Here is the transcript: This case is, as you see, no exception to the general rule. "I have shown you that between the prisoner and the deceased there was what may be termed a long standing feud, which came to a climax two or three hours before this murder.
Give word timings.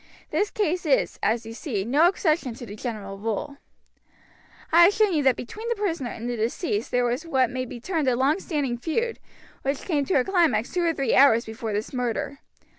This 0.31 0.49
case 0.49 0.83
is, 0.87 1.19
as 1.21 1.45
you 1.45 1.53
see, 1.53 1.85
no 1.85 2.07
exception 2.07 2.55
to 2.55 2.65
the 2.65 2.75
general 2.75 3.19
rule. 3.19 3.57
"I 4.71 4.85
have 4.85 4.93
shown 4.95 5.13
you 5.13 5.21
that 5.21 5.35
between 5.35 5.69
the 5.69 5.75
prisoner 5.75 6.09
and 6.09 6.27
the 6.27 6.35
deceased 6.35 6.89
there 6.89 7.05
was 7.05 7.23
what 7.23 7.51
may 7.51 7.65
be 7.65 7.79
termed 7.79 8.07
a 8.07 8.15
long 8.15 8.39
standing 8.39 8.79
feud, 8.79 9.19
which 9.61 9.83
came 9.85 10.03
to 10.05 10.15
a 10.15 10.23
climax 10.23 10.73
two 10.73 10.81
or 10.83 10.91
three 10.95 11.13
hours 11.13 11.45
before 11.45 11.71
this 11.71 11.93
murder. 11.93 12.39